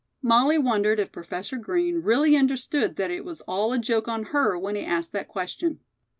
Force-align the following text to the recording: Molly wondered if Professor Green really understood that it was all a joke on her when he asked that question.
Molly 0.23 0.57
wondered 0.57 0.99
if 0.99 1.11
Professor 1.11 1.57
Green 1.57 1.97
really 2.01 2.35
understood 2.35 2.95
that 2.95 3.11
it 3.11 3.23
was 3.23 3.41
all 3.41 3.71
a 3.71 3.77
joke 3.77 4.07
on 4.07 4.23
her 4.33 4.57
when 4.57 4.75
he 4.75 4.81
asked 4.83 5.11
that 5.11 5.27
question. 5.27 5.79